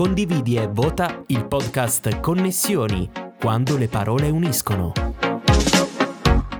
Condividi 0.00 0.56
e 0.56 0.66
vota 0.66 1.24
il 1.26 1.44
podcast 1.44 2.20
Connessioni, 2.20 3.10
quando 3.38 3.76
le 3.76 3.86
parole 3.86 4.30
uniscono. 4.30 4.94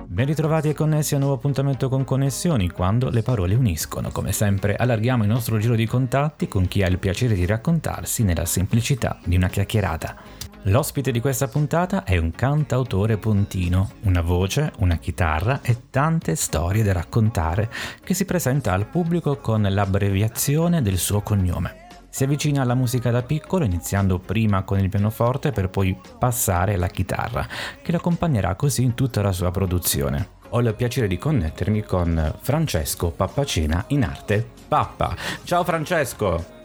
Ben 0.05 0.27
ritrovati 0.27 0.69
e 0.69 0.73
connessi 0.75 1.13
a 1.13 1.17
un 1.17 1.23
nuovo 1.23 1.37
appuntamento 1.37 1.89
con 1.89 2.03
Connessioni, 2.03 2.69
quando 2.69 3.09
le 3.09 3.23
parole 3.23 3.55
uniscono. 3.55 4.11
Come 4.11 4.31
sempre 4.31 4.75
allarghiamo 4.75 5.23
il 5.23 5.29
nostro 5.29 5.57
giro 5.57 5.73
di 5.73 5.87
contatti 5.87 6.47
con 6.47 6.67
chi 6.67 6.83
ha 6.83 6.87
il 6.87 6.99
piacere 6.99 7.33
di 7.33 7.47
raccontarsi 7.47 8.21
nella 8.21 8.45
semplicità 8.45 9.17
di 9.25 9.37
una 9.37 9.49
chiacchierata. 9.49 10.15
L'ospite 10.65 11.11
di 11.11 11.19
questa 11.19 11.47
puntata 11.47 12.03
è 12.03 12.17
un 12.19 12.29
cantautore 12.29 13.17
pontino, 13.17 13.93
una 14.01 14.21
voce, 14.21 14.71
una 14.81 14.97
chitarra 14.97 15.61
e 15.63 15.89
tante 15.89 16.35
storie 16.35 16.83
da 16.83 16.93
raccontare 16.93 17.71
che 18.03 18.13
si 18.13 18.23
presenta 18.25 18.73
al 18.73 18.85
pubblico 18.85 19.37
con 19.37 19.63
l'abbreviazione 19.67 20.83
del 20.83 20.99
suo 20.99 21.21
cognome. 21.21 21.80
Si 22.13 22.25
avvicina 22.25 22.61
alla 22.61 22.75
musica 22.75 23.09
da 23.09 23.21
piccolo 23.21 23.63
iniziando 23.63 24.19
prima 24.19 24.63
con 24.63 24.77
il 24.77 24.89
pianoforte 24.89 25.51
per 25.51 25.69
poi 25.69 25.97
passare 26.19 26.73
alla 26.73 26.87
chitarra, 26.87 27.47
che 27.81 27.91
lo 27.91 27.97
accompagnerà 27.99 28.53
così 28.55 28.83
in 28.83 28.95
tutta 28.95 29.21
la 29.21 29.31
sua 29.31 29.49
produzione. 29.49 30.39
Ho 30.49 30.59
il 30.59 30.73
piacere 30.75 31.07
di 31.07 31.17
connettermi 31.17 31.83
con 31.83 32.35
Francesco 32.41 33.11
Pappacena 33.11 33.85
in 33.87 34.03
arte 34.03 34.45
Pappa. 34.67 35.15
Ciao 35.43 35.63
Francesco! 35.63 36.59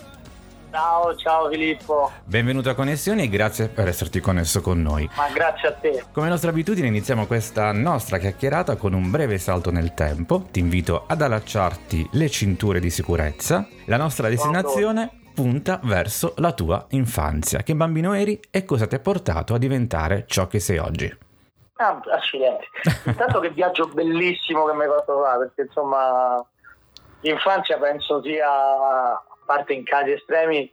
Ciao, 0.73 1.15
ciao 1.15 1.49
Filippo. 1.49 2.11
Benvenuto 2.25 2.69
a 2.69 2.75
Connessioni 2.75 3.23
e 3.23 3.29
grazie 3.29 3.69
per 3.69 3.87
esserti 3.87 4.19
connesso 4.19 4.61
con 4.61 4.83
noi. 4.83 5.09
Ma 5.17 5.31
grazie 5.33 5.69
a 5.69 5.73
te. 5.73 6.05
Come 6.13 6.29
nostra 6.29 6.51
abitudine 6.51 6.89
iniziamo 6.89 7.27
questa 7.27 7.71
nostra 7.71 8.19
chiacchierata 8.19 8.75
con 8.75 8.93
un 8.93 9.11
breve 9.11 9.39
salto 9.39 9.71
nel 9.71 9.95
tempo. 9.95 10.49
Ti 10.51 10.59
invito 10.59 11.05
ad 11.07 11.23
allacciarti 11.23 12.09
le 12.13 12.29
cinture 12.29 12.81
di 12.81 12.91
sicurezza. 12.91 13.67
La 13.85 13.97
nostra 13.97 14.29
destinazione 14.29 15.21
punta 15.37 15.79
verso 15.83 16.33
la 16.39 16.53
tua 16.53 16.87
infanzia. 16.91 17.63
Che 17.63 17.75
bambino 17.75 18.15
eri 18.15 18.41
e 18.51 18.65
cosa 18.65 18.87
ti 18.87 18.95
ha 18.95 19.01
portato 19.01 19.53
a 19.53 19.59
diventare 19.59 20.25
ciò 20.27 20.47
che 20.47 20.61
sei 20.61 20.79
oggi? 20.79 21.15
Ah, 21.75 22.01
accidenti. 22.11 22.67
Intanto 23.05 23.39
che 23.41 23.51
viaggio 23.51 23.87
bellissimo 23.89 24.65
che 24.65 24.73
mi 24.73 24.85
hai 24.85 24.89
fatto 24.89 25.21
fare, 25.23 25.39
perché 25.41 25.63
insomma 25.63 26.43
l'infanzia 27.21 27.77
penso 27.77 28.23
sia, 28.23 28.49
a 28.49 29.23
parte 29.45 29.75
in 29.75 29.85
casi 29.85 30.13
estremi, 30.13 30.73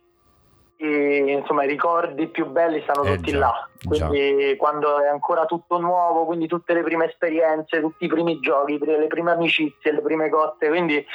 i, 0.77 1.31
insomma, 1.31 1.65
i 1.65 1.67
ricordi 1.67 2.27
più 2.27 2.45
belli 2.45 2.81
stanno 2.83 3.03
Eh 3.03 3.15
tutti 3.15 3.31
già, 3.31 3.39
là. 3.39 3.69
Quindi 3.85 4.55
quando 4.57 5.01
è 5.01 5.07
ancora 5.07 5.45
tutto 5.45 5.77
nuovo, 5.77 6.25
quindi 6.25 6.47
tutte 6.47 6.73
le 6.73 6.83
prime 6.83 7.05
esperienze, 7.05 7.81
tutti 7.81 8.05
i 8.05 8.07
primi 8.07 8.39
giochi, 8.39 8.79
le 8.79 9.07
prime 9.07 9.31
amicizie, 9.31 9.91
le 9.91 10.01
prime 10.01 10.29
cotte. 10.29 10.69
Quindi 10.69 11.05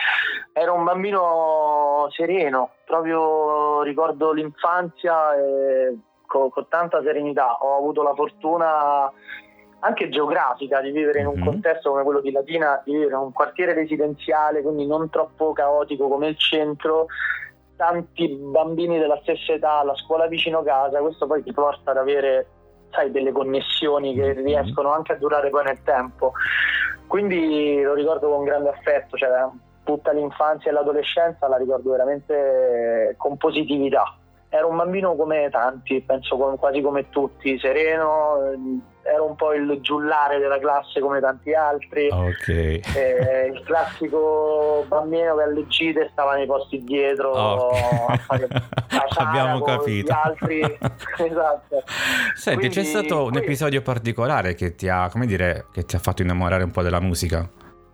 ero 0.52 0.74
un 0.74 0.84
bambino 0.84 2.08
sereno, 2.10 2.72
proprio 2.88 3.82
ricordo 3.82 4.32
l'infanzia 4.32 5.36
e 5.36 5.96
con, 6.26 6.48
con 6.50 6.66
tanta 6.68 7.02
serenità. 7.02 7.58
Ho 7.60 7.76
avuto 7.76 8.02
la 8.02 8.14
fortuna 8.14 9.12
anche 9.80 10.08
geografica 10.08 10.80
di 10.80 10.90
vivere 10.90 11.20
in 11.20 11.26
un 11.26 11.34
Mhm. 11.38 11.44
contesto 11.44 11.90
come 11.90 12.02
quello 12.02 12.20
di 12.20 12.32
Latina, 12.32 12.80
di 12.84 12.92
vivere 12.92 13.12
in 13.12 13.20
un 13.20 13.32
quartiere 13.32 13.74
residenziale, 13.74 14.62
quindi 14.62 14.86
non 14.86 15.08
troppo 15.10 15.52
caotico 15.52 16.08
come 16.08 16.28
il 16.28 16.36
centro, 16.38 17.06
tanti 17.76 18.28
bambini 18.28 18.98
della 18.98 19.20
stessa 19.22 19.52
età, 19.52 19.84
la 19.84 19.94
scuola 19.94 20.26
vicino 20.26 20.64
casa, 20.64 20.98
questo 20.98 21.28
poi 21.28 21.44
ti 21.44 21.52
porta 21.52 21.92
ad 21.92 21.98
avere 21.98 22.48
sai, 22.90 23.12
delle 23.12 23.30
connessioni 23.30 24.14
che 24.14 24.34
Mhm. 24.34 24.44
riescono 24.44 24.90
anche 24.90 25.12
a 25.12 25.16
durare 25.16 25.50
poi 25.50 25.62
nel 25.64 25.82
tempo. 25.84 26.32
Quindi 27.06 27.80
lo 27.80 27.94
ricordo 27.94 28.28
con 28.30 28.44
grande 28.44 28.70
affetto, 28.70 29.16
cioè 29.16 29.28
tutta 29.88 30.12
l'infanzia 30.12 30.70
e 30.70 30.74
l'adolescenza 30.74 31.48
la 31.48 31.56
ricordo 31.56 31.92
veramente 31.92 33.14
con 33.16 33.38
positività. 33.38 34.14
Ero 34.50 34.68
un 34.68 34.76
bambino 34.76 35.16
come 35.16 35.48
tanti, 35.50 36.02
penso 36.02 36.36
quasi 36.36 36.82
come 36.82 37.08
tutti, 37.08 37.58
sereno, 37.58 38.36
ero 39.02 39.24
un 39.26 39.34
po' 39.36 39.54
il 39.54 39.78
giullare 39.80 40.38
della 40.38 40.58
classe 40.58 41.00
come 41.00 41.20
tanti 41.20 41.54
altri. 41.54 42.08
Ok. 42.10 42.48
Eh, 42.48 43.50
il 43.52 43.62
classico 43.64 44.84
bambino 44.88 45.36
che 45.36 45.42
alle 45.42 45.66
gite 45.68 46.08
stava 46.12 46.34
nei 46.34 46.44
posti 46.46 46.82
dietro 46.84 47.30
Oh. 47.30 47.70
la 48.08 48.18
sara 49.08 49.28
Abbiamo 49.28 49.60
capito. 49.62 50.12
esatto 51.18 51.82
Senti, 52.34 52.68
c'è 52.68 52.82
Quindi, 52.82 52.84
stato 52.90 53.24
un 53.24 53.30
qui- 53.30 53.40
episodio 53.40 53.80
particolare 53.82 54.54
che 54.54 54.74
ti 54.74 54.88
ha, 54.88 55.08
come 55.10 55.24
dire, 55.26 55.66
che 55.72 55.84
ti 55.84 55.96
ha 55.96 55.98
fatto 55.98 56.20
innamorare 56.22 56.62
un 56.64 56.70
po' 56.70 56.82
della 56.82 57.00
musica? 57.00 57.46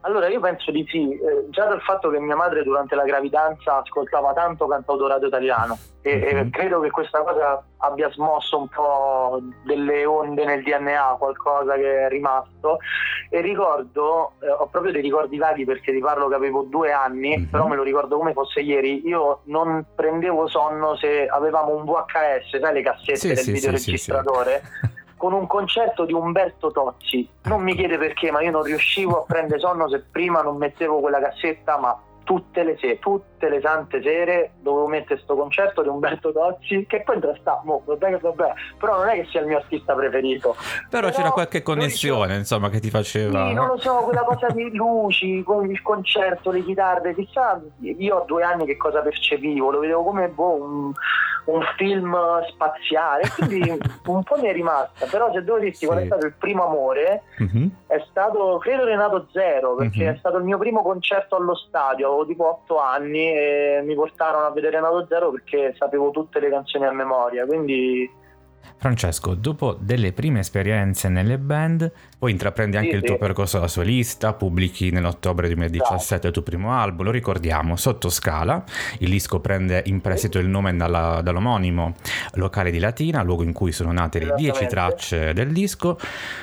Allora 0.05 0.29
io 0.29 0.41
penso 0.41 0.71
di 0.71 0.85
sì. 0.89 1.11
Eh, 1.13 1.47
già 1.51 1.65
dal 1.67 1.81
fatto 1.81 2.11
che 2.11 2.19
mia 2.21 2.37
madre 2.37 2.63
durante 2.63 2.95
la 2.95 3.05
gravidanza 3.05 3.79
ascoltava 3.81 4.33
tanto 4.33 4.67
cantautorato 4.67 5.27
italiano. 5.27 5.79
E, 6.03 6.21
e 6.21 6.35
Mhm. 6.35 6.51
credo 6.51 6.81
che 6.81 6.91
questa 6.91 7.23
cosa 7.23 7.63
abbia 7.79 8.11
smosso 8.11 8.59
un 8.59 8.69
po' 8.69 9.41
delle 9.65 10.05
onde 10.05 10.45
nel 10.45 10.63
DNA 10.63 11.17
qualcosa 11.19 11.75
che 11.75 12.05
è 12.05 12.09
rimasto. 12.09 12.79
E 13.31 13.41
ricordo 13.41 14.33
eh, 14.41 14.51
ho 14.51 14.67
proprio 14.67 14.93
dei 14.93 15.01
ricordi 15.01 15.39
vaghi 15.39 15.65
perché 15.65 15.93
ti 15.93 15.99
parlo 16.01 16.29
che 16.29 16.35
avevo 16.35 16.63
due 16.69 16.93
anni 16.93 17.37
Mhm. 17.39 17.49
però 17.49 17.67
me 17.67 17.77
lo 17.77 17.83
ricordo 17.83 18.19
come 18.19 18.35
fosse 18.35 18.61
ieri. 18.61 19.07
Io 19.07 19.41
non 19.45 19.85
prendevo 19.95 20.47
sonno 20.49 20.97
se 20.97 21.27
avevamo 21.27 21.75
un 21.75 21.85
VHS 21.85 22.61
sai 22.61 22.73
le 22.75 22.83
cassette 22.83 23.17
Sì, 23.17 23.29
del 23.29 23.37
sì, 23.39 23.45
sì, 23.45 23.53
videoregistratore 23.53 24.63
con 25.25 25.33
un 25.33 25.47
concerto 25.47 26.05
di 26.05 26.13
Umberto 26.13 26.71
Tozzi. 26.71 27.27
Non 27.45 27.63
mi 27.63 27.75
chiede 27.75 27.97
perché, 27.97 28.31
ma 28.31 28.43
io 28.43 28.51
non 28.51 28.63
riuscivo 28.63 29.23
a 29.23 29.25
prendere 29.27 29.59
sonno 29.59 29.89
se 29.89 30.01
prima 30.01 30.43
non 30.43 30.59
mettevo 30.59 31.01
quella 31.01 31.19
cassetta, 31.19 31.79
ma 31.79 31.99
tutte 32.25 32.63
le 32.65 32.77
sere, 32.81 32.99
tutte 32.99 33.49
le 33.49 33.61
sante 33.61 34.03
sere 34.03 34.53
dovevo 34.61 34.87
mettere 34.87 35.21
sto 35.21 35.37
concerto 35.37 35.83
di 35.83 35.89
Umberto 35.89 36.33
Tozzi, 36.33 36.87
che 36.89 37.03
poi 37.03 37.17
in 37.17 37.21
realtà, 37.21 37.61
mo, 37.65 37.83
vabbè 37.85 38.19
vabbè, 38.19 38.53
però 38.79 38.97
non 38.99 39.09
è 39.09 39.15
che 39.15 39.27
sia 39.31 39.41
il 39.41 39.47
mio 39.47 39.59
artista 39.59 39.95
preferito. 39.95 40.57
Però 40.91 41.11
c'era 41.11 41.31
qualche 41.31 41.63
connessione, 41.63 42.37
insomma, 42.37 42.71
che 42.71 42.81
ti 42.81 42.91
faceva... 42.91 43.47
sì, 43.47 43.53
non 43.53 43.67
lo 43.69 43.79
so, 43.79 43.95
quella 44.05 44.23
cosa 44.23 44.49
di 44.49 44.71
luci, 44.75 45.43
con 45.43 45.71
il 45.71 45.81
concerto, 45.83 46.51
le 46.51 46.65
chitarre, 46.65 47.15
chissà, 47.15 47.61
io 47.81 48.23
a 48.23 48.25
due 48.25 48.43
anni 48.43 48.65
che 48.67 48.77
cosa 48.77 49.01
percepivo, 49.01 49.71
lo 49.71 49.79
vedevo 49.81 50.03
come 50.05 50.29
boh, 50.29 50.55
un, 50.63 50.93
un 51.47 51.61
film 51.77 52.17
spaziale, 52.49 53.23
quindi 53.37 53.71
un 54.07 54.23
po' 54.23 54.37
mi 54.41 54.49
è 54.49 54.53
rimasta, 54.53 55.07
però 55.11 55.31
se 55.33 55.43
devo 55.45 55.59
dirti 55.59 55.77
Sì. 55.79 55.87
qual 55.87 55.99
è 55.99 56.07
stato 56.07 56.27
il 56.27 56.35
primo 56.39 56.67
amore, 56.67 57.23
Mhm. 57.39 57.71
Stato, 58.15 58.59
credo 58.59 58.85
Renato 58.85 59.27
Zero, 59.33 59.75
perché 59.75 60.05
Mhm. 60.05 60.15
è 60.15 60.17
stato 60.19 60.37
il 60.39 60.45
mio 60.45 60.57
primo 60.57 60.83
concerto 60.83 61.35
allo 61.35 61.57
stadio, 61.57 62.07
avevo 62.07 62.25
tipo 62.27 62.49
otto 62.49 62.79
anni 62.81 63.27
e 63.27 63.83
mi 63.85 63.97
portarono 63.97 64.47
a 64.47 64.51
vedere 64.51 64.77
Renato 64.77 65.05
Zero 65.09 65.33
perché 65.33 65.75
sapevo 65.77 66.11
tutte 66.13 66.39
le 66.39 66.49
canzoni 66.49 66.87
a 66.87 66.93
memoria, 66.93 67.45
quindi 67.45 68.09
Francesco, 68.77 69.35
dopo 69.35 69.77
delle 69.79 70.13
prime 70.13 70.41
esperienze 70.41 71.09
nelle 71.09 71.39
band, 71.39 71.91
poi 72.19 72.33
intraprendi 72.33 72.77
anche 72.77 72.91
Sì, 72.91 72.97
il 72.97 73.03
tuo 73.03 73.15
sì. 73.15 73.21
percorso 73.21 73.59
da 73.59 73.69
solista, 73.69 74.33
pubblichi 74.35 74.91
nell'ottobre 74.91 75.47
2017 75.49 76.27
il 76.27 76.33
tuo 76.33 76.43
primo 76.43 76.73
album, 76.73 77.07
lo 77.07 77.11
ricordiamo, 77.11 77.77
Sotto 77.77 78.09
Scala, 78.11 78.63
il 78.99 79.09
disco 79.09 79.41
prende 79.41 79.83
in 79.87 80.01
prestito 80.01 80.39
il 80.39 80.47
nome 80.49 80.75
dalla- 80.77 81.21
dall'omonimo 81.23 81.95
locale 82.35 82.71
di 82.71 82.79
Latina, 82.79 83.23
luogo 83.23 83.43
in 83.43 83.53
cui 83.53 83.73
sono 83.73 83.93
nate 83.93 84.19
le 84.19 84.35
dieci 84.37 84.65
Esattamente. 84.65 84.75
tracce 84.75 85.33
del 85.33 85.53
disco, 85.53 85.99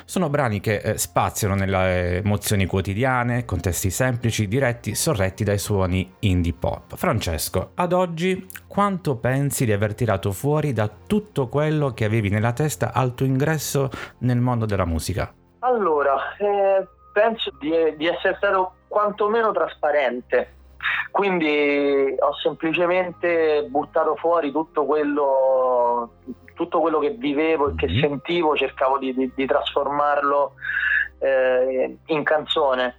sono 0.05 0.29
brani 0.29 0.59
che 0.59 0.75
eh, 0.77 0.97
spaziano 0.97 1.55
nelle 1.55 2.17
emozioni 2.17 2.65
quotidiane, 2.65 3.45
contesti 3.45 3.89
semplici, 3.89 4.47
diretti, 4.47 4.95
sorretti 4.95 5.43
dai 5.43 5.57
suoni 5.57 6.11
indie 6.19 6.53
pop. 6.53 6.95
Francesco, 6.95 7.71
ad 7.75 7.93
oggi 7.93 8.47
quanto 8.67 9.15
pensi 9.17 9.65
di 9.65 9.71
aver 9.73 9.93
tirato 9.93 10.31
fuori 10.31 10.71
da 10.73 10.89
tutto 11.07 11.47
quello 11.49 11.93
che 11.93 12.05
avevi 12.11 12.27
nella 12.29 12.51
testa 12.51 12.91
al 12.93 13.13
tuo 13.13 13.25
ingresso 13.25 13.89
nel 14.19 14.39
mondo 14.39 14.65
della 14.65 14.83
musica? 14.85 15.33
Allora, 15.59 16.35
eh, 16.37 16.85
penso 17.13 17.51
di, 17.57 17.71
di 17.95 18.05
essere 18.05 18.35
stato 18.35 18.73
quantomeno 18.89 19.53
trasparente. 19.53 20.55
Quindi 21.11 22.13
ho 22.19 22.33
semplicemente 22.41 23.65
buttato 23.69 24.15
fuori 24.17 24.51
tutto 24.51 24.85
quello, 24.85 26.15
tutto 26.53 26.81
quello 26.81 26.99
che 26.99 27.11
vivevo 27.11 27.69
e 27.69 27.75
che 27.75 27.87
Mhm. 27.87 27.99
sentivo, 27.99 28.55
cercavo 28.57 28.97
di, 28.97 29.13
di- 29.13 29.31
di 29.33 29.45
trasformarlo 29.45 30.53
eh, 31.19 31.97
in 32.07 32.23
canzone. 32.23 32.95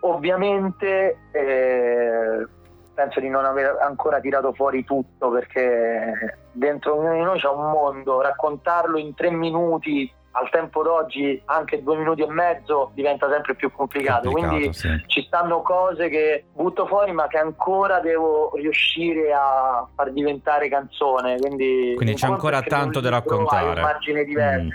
Ovviamente 0.00 1.16
eh, 1.32 2.46
penso 2.94 3.20
di 3.20 3.28
non 3.28 3.44
aver 3.44 3.76
ancora 3.82 4.20
tirato 4.20 4.52
fuori 4.52 4.84
tutto 4.84 5.30
perché 5.30 6.38
dentro 6.52 6.96
ognuno 6.96 7.14
di 7.14 7.20
noi 7.20 7.38
c'è 7.40 7.48
un 7.48 7.70
mondo, 7.70 8.20
raccontarlo 8.20 8.96
in 8.98 9.14
tre 9.14 9.30
minuti 9.30 10.10
al 10.36 10.50
tempo 10.50 10.82
d'oggi 10.82 11.40
anche 11.44 11.80
due 11.82 11.96
minuti 11.96 12.22
e 12.22 12.26
mezzo 12.28 12.90
diventa 12.94 13.30
sempre 13.30 13.54
più 13.54 13.70
complicato, 13.70 14.30
Complicato, 14.30 14.54
quindi 14.56 14.74
sì. 14.74 14.88
ci 15.06 15.22
stanno 15.22 15.62
cose 15.62 16.08
che 16.08 16.46
butto 16.52 16.86
fuori 16.86 17.12
ma 17.12 17.28
che 17.28 17.38
ancora 17.38 18.00
devo 18.00 18.50
riuscire 18.56 19.32
a 19.32 19.86
far 19.94 20.10
diventare 20.10 20.68
canzone 20.68 21.36
quindi, 21.38 21.92
Quindi 21.94 22.14
c'è 22.14 22.26
ancora 22.26 22.62
tanto 22.62 22.98
da 23.00 23.10
raccontare. 23.10 23.80
margine 23.80 24.24
diverso 24.24 24.62
Mm. 24.64 24.70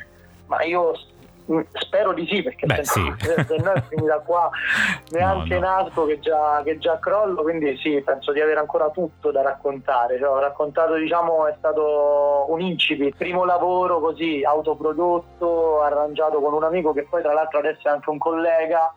ma 0.48 0.64
io 0.64 0.94
spero 1.74 2.14
di 2.14 2.28
sì, 2.28 2.44
perché 2.44 2.66
Beh, 2.66 2.76
se, 2.76 2.84
sì. 2.86 3.14
se, 3.20 3.44
se 3.46 3.58
no 3.58 3.72
è 3.74 3.82
finita 3.88 4.20
qua 4.20 4.50
neanche 5.12 5.58
No, 5.60 5.60
no. 5.60 5.68
nasco 5.68 6.06
che 6.06 6.20
già, 6.20 6.62
che 6.64 6.78
già 6.78 7.00
crollo, 7.00 7.42
quindi 7.42 7.76
sì, 7.78 8.02
penso 8.02 8.32
di 8.32 8.40
avere 8.42 8.60
ancora 8.60 8.90
tutto 8.92 9.32
da 9.32 9.42
raccontare. 9.42 10.18
Cioè, 10.20 10.30
ho 10.30 10.40
raccontato, 10.40 10.96
diciamo, 10.96 11.48
è 11.48 11.56
stato 11.58 12.46
un 12.50 12.62
incipit, 12.62 13.16
primo 13.18 13.46
lavoro 13.46 14.00
così, 14.00 14.44
autoprodotto, 14.44 15.82
arrangiato 15.82 16.40
con 16.42 16.54
un 16.54 16.64
amico 16.64 16.94
che 16.94 17.08
poi 17.10 17.22
tra 17.22 17.34
l'altro 17.34 17.60
adesso 17.60 17.88
è 17.88 17.92
anche 17.92 18.10
un 18.10 18.18
collega. 18.18 18.94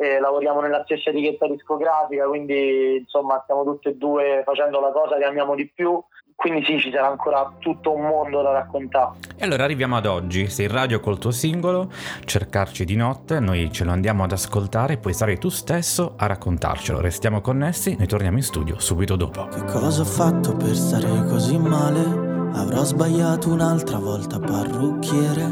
eh, 0.00 0.20
lavoriamo 0.20 0.60
nella 0.60 0.82
stessa 0.84 1.10
etichetta 1.10 1.48
discografica, 1.48 2.26
quindi 2.28 2.98
insomma 2.98 3.40
stiamo 3.42 3.64
tutti 3.64 3.88
e 3.88 3.96
due 3.96 4.42
facendo 4.44 4.78
la 4.80 4.92
cosa 4.92 5.16
che 5.16 5.24
amiamo 5.24 5.56
di 5.56 5.68
più. 5.74 6.00
Quindi 6.38 6.64
sì, 6.64 6.78
ci 6.78 6.92
sarà 6.92 7.08
ancora 7.08 7.52
tutto 7.58 7.92
un 7.92 8.02
mondo 8.02 8.42
da 8.42 8.52
raccontare. 8.52 9.16
E 9.36 9.44
allora 9.44 9.64
arriviamo 9.64 9.96
ad 9.96 10.06
oggi, 10.06 10.48
sei 10.48 10.66
in 10.66 10.72
radio 10.72 11.00
col 11.00 11.18
tuo 11.18 11.32
singolo, 11.32 11.90
cercarci 12.24 12.84
di 12.84 12.94
notte, 12.94 13.40
noi 13.40 13.72
ce 13.72 13.82
lo 13.82 13.90
andiamo 13.90 14.22
ad 14.22 14.30
ascoltare, 14.30 14.98
puoi 14.98 15.14
stare 15.14 15.36
tu 15.38 15.48
stesso 15.48 16.14
a 16.16 16.26
raccontarcelo. 16.26 17.00
Restiamo 17.00 17.40
connessi, 17.40 17.96
noi 17.98 18.06
torniamo 18.06 18.36
in 18.36 18.44
studio 18.44 18.78
subito 18.78 19.16
dopo. 19.16 19.48
Che 19.48 19.64
cosa 19.64 20.02
ho 20.02 20.04
fatto 20.04 20.54
per 20.54 20.76
stare 20.76 21.08
così 21.26 21.58
male? 21.58 22.02
Avrò 22.52 22.84
sbagliato 22.84 23.50
un'altra 23.50 23.98
volta 23.98 24.38
parrucchiere. 24.38 25.42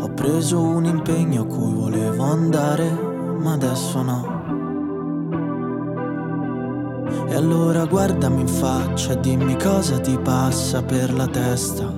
Ho 0.00 0.12
preso 0.12 0.60
un 0.60 0.86
impegno 0.86 1.42
a 1.42 1.46
cui 1.46 1.72
volevo 1.72 2.24
andare, 2.24 2.90
ma 2.90 3.52
adesso 3.52 4.02
no. 4.02 4.41
E 7.32 7.34
allora 7.34 7.86
guardami 7.86 8.42
in 8.42 8.46
faccia 8.46 9.12
e 9.12 9.20
dimmi 9.20 9.56
cosa 9.56 9.98
ti 9.98 10.18
passa 10.18 10.82
per 10.82 11.14
la 11.14 11.26
testa. 11.26 11.90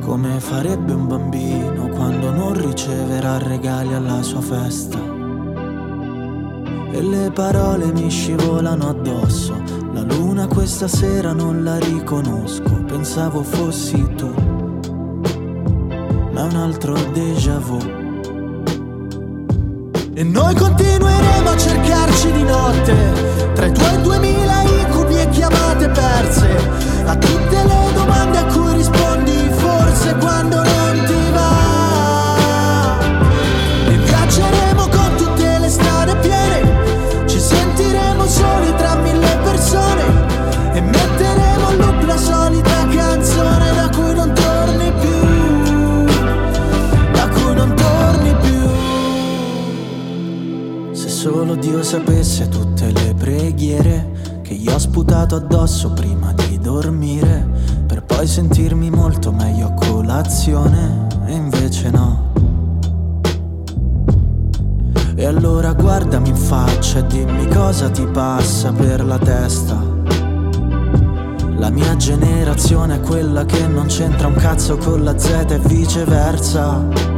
Come 0.00 0.40
farebbe 0.40 0.94
un 0.94 1.06
bambino 1.06 1.88
quando 1.88 2.30
non 2.30 2.54
riceverà 2.54 3.36
regali 3.36 3.92
alla 3.92 4.22
sua 4.22 4.40
festa. 4.40 4.98
E 6.92 7.02
le 7.02 7.30
parole 7.30 7.92
mi 7.92 8.08
scivolano 8.08 8.88
addosso. 8.88 9.54
La 9.92 10.00
luna 10.00 10.46
questa 10.46 10.88
sera 10.88 11.34
non 11.34 11.62
la 11.62 11.78
riconosco. 11.78 12.84
Pensavo 12.86 13.42
fossi 13.42 14.02
tu. 14.16 14.32
Ma 16.32 16.40
è 16.40 16.44
un 16.44 16.56
altro 16.56 16.94
déjà 17.12 17.58
vu. 17.58 17.99
E 20.20 20.22
noi 20.22 20.54
continueremo 20.54 21.48
a 21.48 21.56
cercarci 21.56 22.30
di 22.32 22.42
notte. 22.42 22.94
Tra 23.54 23.64
i 23.64 23.72
tuoi 23.72 24.02
duemila 24.02 24.60
incubi 24.60 25.18
e 25.18 25.26
chiamate 25.30 25.88
perse. 25.88 26.46
A 27.06 27.16
tutte 27.16 27.64
le 27.64 27.92
domande 27.94 28.36
a 28.36 28.44
cui 28.44 28.74
rispondi 28.74 29.48
forse 29.56 30.14
quando 30.16 30.56
non 30.56 30.79
Dio 51.80 51.88
sapesse 51.88 52.46
tutte 52.50 52.92
le 52.92 53.14
preghiere 53.14 54.40
che 54.42 54.52
gli 54.52 54.68
ho 54.68 54.78
sputato 54.78 55.36
addosso 55.36 55.90
prima 55.92 56.30
di 56.34 56.58
dormire, 56.58 57.48
per 57.86 58.02
poi 58.02 58.26
sentirmi 58.26 58.90
molto 58.90 59.32
meglio 59.32 59.68
a 59.68 59.72
colazione, 59.72 61.06
e 61.24 61.32
invece 61.32 61.88
no. 61.88 62.32
E 65.14 65.24
allora 65.24 65.72
guardami 65.72 66.28
in 66.28 66.36
faccia 66.36 66.98
e 66.98 67.06
dimmi 67.06 67.48
cosa 67.48 67.88
ti 67.88 68.04
passa 68.04 68.72
per 68.72 69.02
la 69.02 69.18
testa. 69.18 69.82
La 71.56 71.70
mia 71.70 71.96
generazione 71.96 72.96
è 72.96 73.00
quella 73.00 73.46
che 73.46 73.66
non 73.66 73.86
c'entra 73.86 74.26
un 74.26 74.34
cazzo 74.34 74.76
con 74.76 75.02
la 75.02 75.18
Z 75.18 75.46
e 75.48 75.58
viceversa. 75.60 77.09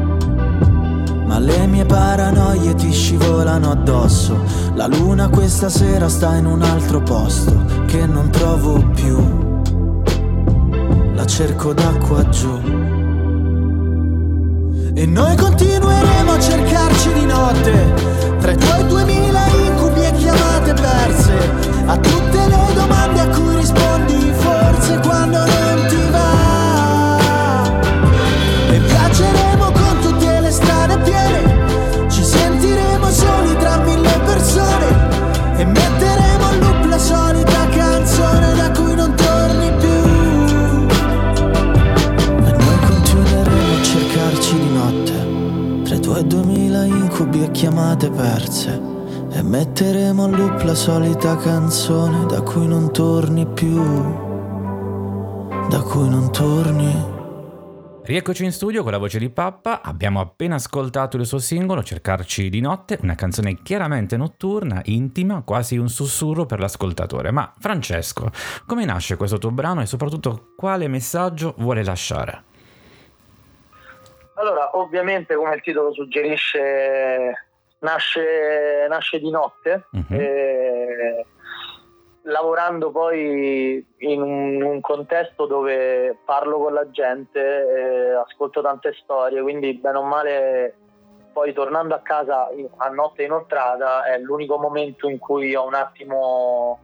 Ma 1.32 1.38
le 1.38 1.66
mie 1.66 1.86
paranoie 1.86 2.74
ti 2.74 2.92
scivolano 2.92 3.70
addosso. 3.70 4.36
La 4.74 4.86
luna 4.86 5.30
questa 5.30 5.70
sera 5.70 6.10
sta 6.10 6.34
in 6.34 6.44
un 6.44 6.60
altro 6.60 7.00
posto 7.00 7.64
che 7.86 8.04
non 8.04 8.28
trovo 8.28 8.74
più. 8.94 9.16
La 11.14 11.24
cerco 11.24 11.72
da 11.72 11.90
qua 12.06 12.28
giù. 12.28 12.60
E 14.92 15.06
noi 15.06 15.34
continueremo 15.34 16.32
a 16.32 16.38
cercarci 16.38 17.12
di 17.14 17.24
notte. 17.24 17.94
Tra 18.38 18.50
i 18.52 18.56
tuoi 18.58 18.86
duemila 18.86 19.31
chiamate 48.02 48.10
perse 48.10 48.90
E 49.32 49.42
metteremo 49.42 50.24
a 50.24 50.28
loop 50.28 50.62
la 50.62 50.74
solita 50.74 51.36
canzone 51.36 52.26
Da 52.26 52.42
cui 52.42 52.66
non 52.66 52.92
torni 52.92 53.46
più 53.46 53.82
Da 55.68 55.80
cui 55.82 56.08
non 56.08 56.32
torni 56.32 57.20
Rieccoci 58.04 58.44
in 58.44 58.50
studio 58.50 58.82
con 58.82 58.90
la 58.90 58.98
voce 58.98 59.20
di 59.20 59.30
Pappa, 59.30 59.80
abbiamo 59.80 60.18
appena 60.18 60.56
ascoltato 60.56 61.16
il 61.16 61.24
suo 61.24 61.38
singolo 61.38 61.84
Cercarci 61.84 62.48
di 62.48 62.60
notte, 62.60 62.98
una 63.00 63.14
canzone 63.14 63.62
chiaramente 63.62 64.16
notturna, 64.16 64.80
intima, 64.86 65.42
quasi 65.46 65.76
un 65.76 65.88
sussurro 65.88 66.44
per 66.44 66.58
l'ascoltatore. 66.58 67.30
Ma 67.30 67.54
Francesco, 67.60 68.28
come 68.66 68.84
nasce 68.84 69.14
questo 69.14 69.38
tuo 69.38 69.52
brano 69.52 69.82
e 69.82 69.86
soprattutto 69.86 70.48
quale 70.56 70.88
messaggio 70.88 71.54
vuole 71.58 71.84
lasciare? 71.84 72.42
Allora, 74.34 74.76
ovviamente, 74.76 75.36
come 75.36 75.54
il 75.54 75.62
titolo 75.62 75.92
suggerisce, 75.92 77.51
nasce, 77.82 78.86
nasce 78.88 79.18
di 79.18 79.30
notte, 79.30 79.86
Mhm. 79.90 80.06
eh, 80.10 81.26
lavorando 82.22 82.90
poi 82.90 83.84
in 83.98 84.22
un, 84.22 84.62
un 84.62 84.80
contesto 84.80 85.46
dove 85.46 86.16
parlo 86.24 86.58
con 86.58 86.72
la 86.72 86.88
gente, 86.90 87.40
eh, 87.40 88.10
ascolto 88.12 88.60
tante 88.62 88.92
storie, 88.94 89.42
quindi 89.42 89.74
bene 89.74 89.98
o 89.98 90.02
male 90.02 90.74
poi 91.32 91.52
tornando 91.52 91.94
a 91.94 92.00
casa 92.00 92.48
a 92.76 92.88
notte 92.88 93.24
inoltrata 93.24 94.04
è 94.04 94.18
l'unico 94.18 94.58
momento 94.58 95.08
in 95.08 95.18
cui 95.18 95.54
ho 95.54 95.66
un 95.66 95.74
attimo 95.74 96.80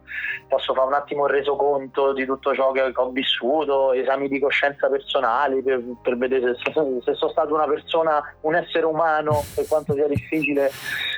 posso 0.47 0.73
fare 0.73 0.87
un 0.87 0.93
attimo 0.93 1.25
il 1.27 1.31
resoconto 1.31 2.11
di 2.11 2.25
tutto 2.25 2.53
ciò 2.53 2.71
che, 2.71 2.91
ho 2.93 3.09
vissuto, 3.11 3.93
esami 3.93 4.27
di 4.27 4.39
coscienza 4.39 4.89
personali 4.89 5.61
per, 5.61 5.81
per 6.01 6.17
vedere 6.17 6.55
se, 6.55 6.73
se 7.03 7.13
sono 7.13 7.31
stato 7.31 7.53
una 7.53 7.67
persona, 7.67 8.21
un 8.41 8.55
essere 8.55 8.85
umano, 8.85 9.43
per 9.53 9.67
quanto 9.67 9.93
sia 9.93 10.07
difficile 10.07 10.71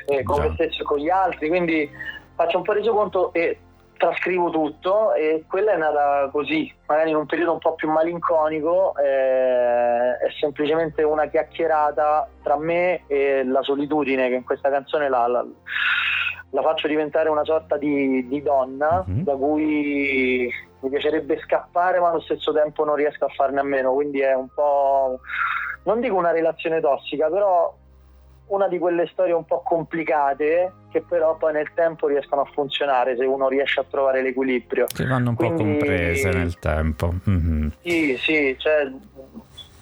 eh, 0.05 0.23
con 0.23 0.41
me 0.41 0.51
stesso 0.53 0.81
e 0.81 0.85
con 0.85 0.99
gli 0.99 1.09
altri, 1.09 1.47
quindi 1.47 1.89
faccio 2.35 2.57
un 2.57 2.63
po' 2.63 2.73
resoconto 2.73 3.31
e 3.33 3.57
trascrivo 4.01 4.49
tutto 4.49 5.13
e 5.13 5.43
quella 5.47 5.73
è 5.73 5.77
nata 5.77 6.27
così, 6.31 6.73
magari 6.87 7.11
in 7.11 7.17
un 7.17 7.27
periodo 7.27 7.53
un 7.53 7.59
po' 7.59 7.75
più 7.75 7.87
malinconico, 7.91 8.95
eh, 8.97 10.17
è 10.17 10.29
semplicemente 10.39 11.03
una 11.03 11.27
chiacchierata 11.27 12.27
tra 12.41 12.57
me 12.57 13.03
e 13.05 13.43
la 13.45 13.61
solitudine 13.61 14.27
che 14.29 14.35
in 14.35 14.43
questa 14.43 14.71
canzone 14.71 15.07
la, 15.07 15.27
la- 15.27 15.45
la 16.53 16.61
faccio 16.63 16.87
diventare 16.87 17.29
una 17.29 17.45
sorta 17.45 17.77
di, 17.77 18.27
di 18.27 18.41
donna 18.41 19.03
Mhm. 19.07 19.23
da 19.23 19.35
cui 19.35 20.51
mi 20.79 20.89
piacerebbe 20.89 21.39
scappare 21.45 21.99
ma 21.99 22.09
allo 22.09 22.19
stesso 22.21 22.51
tempo 22.51 22.83
non 22.83 22.95
riesco 22.95 23.23
a 23.25 23.29
farne 23.29 23.59
a 23.59 23.63
meno, 23.63 23.93
quindi 23.93 24.19
è 24.21 24.33
un 24.33 24.47
po', 24.53 25.19
non 25.83 26.01
dico 26.01 26.15
una 26.15 26.31
relazione 26.31 26.81
tossica, 26.81 27.29
però 27.29 27.71
una 28.51 28.67
di 28.67 28.77
quelle 28.79 29.07
storie 29.07 29.33
un 29.33 29.45
po' 29.45 29.61
complicate 29.63 30.73
che 30.91 31.01
però 31.01 31.37
poi 31.37 31.53
nel 31.53 31.71
tempo 31.73 32.07
riescono 32.07 32.41
a 32.41 32.45
funzionare 32.53 33.15
se 33.15 33.23
uno 33.25 33.47
riesce 33.47 33.79
a 33.79 33.85
trovare 33.89 34.21
l'equilibrio. 34.21 34.85
Che 34.93 35.05
vanno 35.05 35.29
un 35.29 35.35
po' 35.35 35.45
Quindi- 35.53 35.63
comprese 35.63 36.29
nel 36.31 36.59
tempo. 36.59 37.13
Mhm. 37.23 37.71
Sì, 37.81 38.17
sì, 38.17 38.55
cioè, 38.59 38.91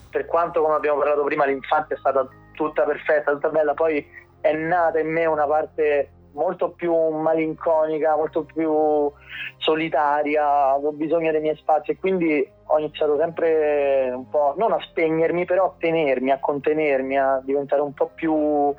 per 0.10 0.26
quanto 0.28 0.62
come 0.62 0.76
abbiamo 0.76 1.00
parlato 1.00 1.24
prima 1.24 1.46
l'infanzia 1.46 1.96
è 1.96 2.00
stata 2.00 2.28
tutta 2.54 2.84
perfetta, 2.84 3.32
tutta 3.32 3.50
bella, 3.50 3.74
poi 3.74 4.06
è 4.40 4.54
nata 4.54 5.00
in 5.00 5.12
me 5.12 5.26
una 5.26 5.46
parte 5.48 6.10
molto 6.34 6.70
più 6.72 6.94
malinconica, 6.94 8.16
molto 8.16 8.44
più 8.44 9.12
solitaria, 9.58 10.72
avevo 10.72 10.92
bisogno 10.92 11.32
dei 11.32 11.42
miei 11.42 11.56
spazi 11.58 11.92
e 11.92 11.98
quindi 11.98 12.48
ho 12.66 12.80
iniziato 12.80 13.18
sempre 13.18 14.12
un 14.14 14.30
po', 14.30 14.54
non 14.58 14.72
a 14.72 14.80
spegnermi, 14.80 15.46
però 15.46 15.66
a 15.66 15.74
tenermi, 15.78 16.32
a 16.32 16.40
contenermi, 16.40 17.18
a 17.18 17.42
diventare 17.44 17.82
un 17.82 17.94
po' 17.94 18.12
più 18.14 18.74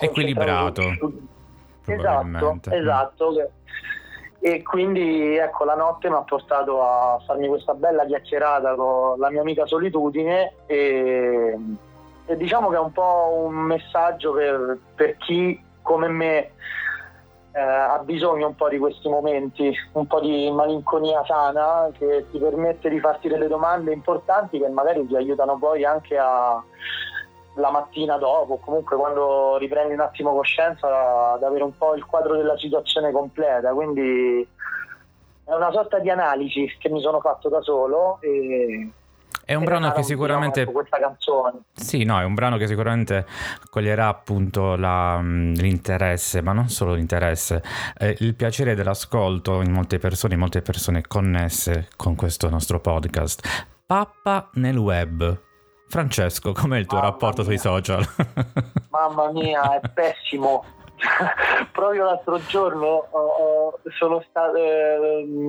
equilibrato. 0.00 0.82
Esatto, 1.86 2.58
esatto. 2.70 3.50
E 4.40 4.62
quindi 4.62 5.36
ecco, 5.36 5.64
la 5.64 5.74
notte 5.74 6.10
mi 6.10 6.16
ha 6.16 6.22
portato 6.22 6.82
a 6.82 7.18
farmi 7.26 7.48
questa 7.48 7.74
bella 7.74 8.04
chiacchierata 8.04 8.74
con 8.74 9.18
la 9.18 9.30
mia 9.30 9.40
amica 9.40 9.66
Solitudine 9.66 10.52
e, 10.66 11.58
e 12.26 12.36
diciamo 12.36 12.68
che 12.68 12.76
è 12.76 12.80
un 12.80 12.92
po' 12.92 13.42
un 13.46 13.54
messaggio 13.54 14.32
per, 14.32 14.78
per 14.94 15.16
chi 15.16 15.62
come 15.80 16.08
me 16.08 16.50
eh, 17.54 17.60
ha 17.60 17.98
bisogno 17.98 18.48
un 18.48 18.56
po' 18.56 18.68
di 18.68 18.78
questi 18.78 19.08
momenti, 19.08 19.72
un 19.92 20.06
po' 20.08 20.20
di 20.20 20.50
malinconia 20.50 21.24
sana 21.24 21.88
che 21.96 22.26
ti 22.30 22.38
permette 22.38 22.88
di 22.88 22.98
farti 22.98 23.28
delle 23.28 23.46
domande 23.46 23.92
importanti 23.92 24.58
che 24.58 24.68
magari 24.68 25.06
ti 25.06 25.14
aiutano 25.14 25.56
poi 25.56 25.84
anche 25.84 26.18
a, 26.18 26.60
la 27.54 27.70
mattina 27.70 28.16
dopo, 28.16 28.56
comunque 28.56 28.96
quando 28.96 29.56
riprendi 29.56 29.94
un 29.94 30.00
attimo 30.00 30.34
coscienza 30.34 31.34
ad 31.34 31.44
avere 31.44 31.62
un 31.62 31.76
po' 31.76 31.94
il 31.94 32.04
quadro 32.04 32.34
della 32.36 32.58
situazione 32.58 33.12
completa, 33.12 33.72
quindi 33.72 34.46
è 35.44 35.54
una 35.54 35.70
sorta 35.70 36.00
di 36.00 36.10
analisi 36.10 36.66
che 36.80 36.88
mi 36.88 37.00
sono 37.00 37.20
fatto 37.20 37.48
da 37.48 37.60
solo 37.60 38.18
e 38.20 38.90
è 39.44 39.54
un 39.54 39.64
brano 39.64 39.92
che 39.92 40.02
sicuramente. 40.02 40.64
Questa 40.64 40.98
canzone. 40.98 41.60
Sì, 41.74 42.04
no, 42.04 42.18
è 42.18 42.24
un 42.24 42.34
brano 42.34 42.56
che 42.56 42.66
sicuramente 42.66 43.26
coglierà 43.70 44.08
appunto 44.08 44.76
la, 44.76 45.18
mm, 45.20 45.54
l'interesse, 45.54 46.40
ma 46.42 46.52
non 46.52 46.68
solo 46.68 46.94
l'interesse, 46.94 47.62
eh, 47.98 48.16
il 48.20 48.34
piacere 48.34 48.74
dell'ascolto 48.74 49.60
in 49.60 49.70
molte 49.70 49.98
persone, 49.98 50.34
in 50.34 50.40
molte 50.40 50.62
persone 50.62 51.02
connesse 51.02 51.88
con 51.96 52.14
questo 52.14 52.48
nostro 52.48 52.80
podcast. 52.80 53.66
Pappa 53.86 54.50
nel 54.54 54.76
web. 54.76 55.42
Francesco, 55.86 56.52
com'è 56.52 56.78
il 56.78 56.86
tuo 56.86 56.98
Mamma 56.98 57.10
rapporto 57.10 57.42
mia. 57.42 57.50
sui 57.50 57.58
social? 57.58 58.04
Mamma 58.90 59.30
mia, 59.30 59.78
è 59.78 59.88
pessimo. 59.88 60.64
proprio 61.72 62.04
l'altro 62.04 62.38
giorno 62.46 63.06
oh, 63.10 63.78
sono 63.98 64.22
stato 64.28 64.56
eh, 64.56 65.48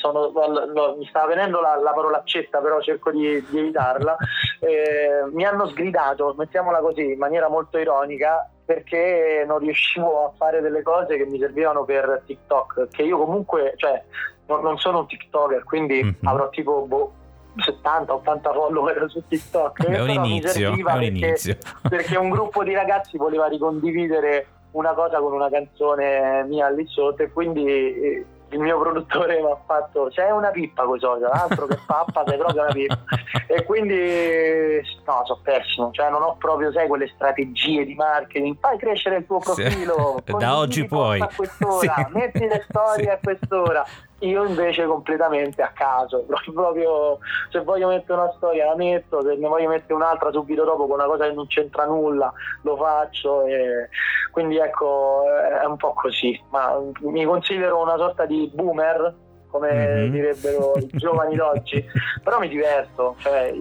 sono, 0.00 0.32
no, 0.74 0.96
mi 0.96 1.06
stava 1.06 1.26
venendo 1.26 1.60
la, 1.60 1.76
la 1.76 1.92
parolaccetta 1.92 2.60
però 2.60 2.80
cerco 2.80 3.10
di, 3.10 3.44
di 3.48 3.58
evitarla 3.58 4.16
eh, 4.60 5.30
mi 5.32 5.44
hanno 5.44 5.66
sgridato 5.68 6.34
mettiamola 6.36 6.80
così 6.80 7.12
in 7.12 7.18
maniera 7.18 7.48
molto 7.48 7.78
ironica 7.78 8.50
perché 8.64 9.44
non 9.46 9.58
riuscivo 9.58 10.26
a 10.26 10.32
fare 10.36 10.60
delle 10.60 10.82
cose 10.82 11.16
che 11.16 11.26
mi 11.26 11.38
servivano 11.38 11.84
per 11.84 12.22
TikTok 12.26 12.88
che 12.88 13.02
io 13.02 13.18
comunque 13.18 13.74
cioè 13.76 14.02
non, 14.46 14.62
non 14.62 14.78
sono 14.78 15.00
un 15.00 15.06
TikToker 15.06 15.64
quindi 15.64 16.02
mm-hmm. 16.02 16.26
avrò 16.26 16.48
tipo 16.50 16.86
boh, 16.86 17.12
70-80 17.56 18.52
follower 18.52 19.06
su 19.08 19.22
TikTok. 19.26 19.84
È 19.86 20.00
un 20.00 20.10
inizio, 20.10 20.68
è 20.68 20.70
un 20.70 20.82
perché, 20.82 21.04
inizio. 21.06 21.56
perché 21.88 22.16
un 22.16 22.28
gruppo 22.28 22.62
di 22.62 22.74
ragazzi 22.74 23.16
voleva 23.16 23.46
ricondividere 23.46 24.46
una 24.76 24.92
cosa 24.92 25.18
con 25.18 25.32
una 25.32 25.48
canzone 25.48 26.44
mia 26.44 26.68
lì 26.68 26.86
sotto 26.86 27.22
e 27.22 27.32
quindi 27.32 27.64
eh, 27.64 28.26
il 28.50 28.60
mio 28.60 28.78
produttore 28.78 29.40
mi 29.40 29.50
ha 29.50 29.58
fatto 29.66 30.10
sei 30.12 30.30
una 30.30 30.50
pippa 30.50 30.84
con 30.84 30.98
social 30.98 31.32
altro 31.32 31.66
che 31.66 31.78
pappa 31.84 32.22
sei 32.26 32.38
proprio 32.38 32.62
una 32.62 32.72
pippa 32.72 32.98
e 33.48 33.64
quindi 33.64 34.80
no 35.04 35.22
sono 35.24 35.40
pessimo 35.42 35.90
cioè 35.92 36.10
non 36.10 36.22
ho 36.22 36.36
proprio 36.36 36.70
sai 36.72 36.86
quelle 36.88 37.10
strategie 37.14 37.84
di 37.84 37.94
marketing 37.94 38.56
fai 38.60 38.78
crescere 38.78 39.16
il 39.16 39.26
tuo 39.26 39.38
profilo 39.38 40.22
sì. 40.24 40.32
da 40.38 40.58
oggi 40.58 40.84
puoi 40.86 41.20
a 41.20 41.30
quest'ora 41.34 41.94
sì. 41.94 42.06
metti 42.12 42.46
le 42.46 42.64
storie 42.68 43.04
sì. 43.04 43.10
a 43.10 43.18
quest'ora 43.20 43.84
io 44.20 44.44
invece 44.44 44.86
completamente 44.86 45.62
a 45.62 45.72
caso, 45.74 46.24
proprio 46.52 47.18
se 47.50 47.60
voglio 47.60 47.88
mettere 47.88 48.20
una 48.20 48.32
storia 48.36 48.66
la 48.66 48.76
metto, 48.76 49.22
se 49.22 49.36
ne 49.36 49.48
voglio 49.48 49.68
mettere 49.68 49.94
un'altra 49.94 50.30
subito 50.30 50.64
dopo 50.64 50.86
con 50.86 50.98
una 50.98 51.06
cosa 51.06 51.26
che 51.26 51.32
non 51.32 51.46
c'entra 51.46 51.84
nulla 51.84 52.32
lo 52.62 52.76
faccio 52.76 53.44
e 53.44 53.88
quindi 54.30 54.56
ecco 54.56 55.22
è 55.60 55.64
un 55.64 55.76
po' 55.76 55.92
così, 55.92 56.40
ma 56.50 56.78
mi 57.00 57.24
considero 57.24 57.80
una 57.80 57.96
sorta 57.96 58.24
di 58.24 58.50
boomer 58.54 59.14
come 59.48 59.72
mm-hmm. 59.72 60.10
direbbero 60.10 60.72
i 60.76 60.88
giovani 60.96 61.36
d'oggi, 61.36 61.84
però 62.22 62.38
mi 62.38 62.48
diverto, 62.48 63.16
cioè, 63.18 63.52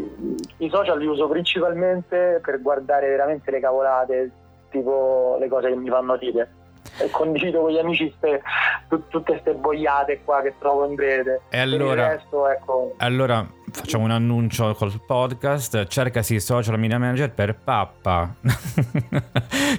i 0.58 0.70
social 0.70 0.98
li 1.00 1.06
uso 1.06 1.28
principalmente 1.28 2.42
per 2.44 2.62
guardare 2.62 3.08
veramente 3.08 3.52
le 3.52 3.60
cavolate, 3.60 4.32
tipo 4.70 5.38
le 5.40 5.48
cose 5.48 5.70
che 5.70 5.76
mi 5.76 5.90
fanno 5.90 6.16
ridere 6.16 6.64
e 7.00 7.10
condivido 7.10 7.62
con 7.62 7.72
gli 7.72 7.78
amici 7.78 8.14
ste, 8.16 8.42
t- 8.88 9.08
tutte 9.08 9.32
queste 9.32 9.54
boiate 9.54 10.22
qua 10.24 10.42
che 10.42 10.56
trovo 10.60 10.86
in 10.90 10.96
rete. 10.96 11.42
E 11.50 11.60
allora, 11.60 12.10
resto, 12.10 12.48
ecco... 12.48 12.94
allora 12.98 13.46
facciamo 13.72 14.06
un 14.06 14.12
annuncio 14.12 14.74
col 14.74 14.94
podcast, 15.06 15.88
cercasi 15.88 16.40
social 16.40 16.80
media 16.80 16.98
manager 16.98 17.32
per 17.32 17.56
pappa. 17.56 18.34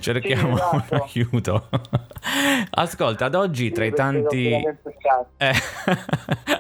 Cerchiamo 0.00 0.56
sì, 0.56 0.62
esatto. 0.62 0.94
un 0.94 1.00
aiuto. 1.02 1.68
Ascolta, 2.70 3.26
ad 3.26 3.34
oggi 3.34 3.70
tra 3.70 3.84
i 3.84 3.92
tanti 3.92 4.52
eh, 5.38 5.52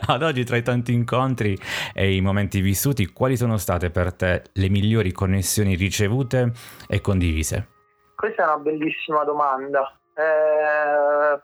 ad 0.06 0.22
oggi 0.22 0.44
tra 0.44 0.56
i 0.56 0.62
tanti 0.62 0.92
incontri 0.92 1.56
e 1.92 2.14
i 2.14 2.20
momenti 2.20 2.60
vissuti, 2.60 3.06
quali 3.06 3.36
sono 3.36 3.56
state 3.56 3.90
per 3.90 4.12
te 4.12 4.42
le 4.52 4.68
migliori 4.68 5.12
connessioni 5.12 5.74
ricevute 5.74 6.52
e 6.88 7.00
condivise? 7.00 7.68
Questa 8.14 8.42
è 8.42 8.46
una 8.46 8.58
bellissima 8.58 9.24
domanda. 9.24 9.92
Eh, 10.14 11.40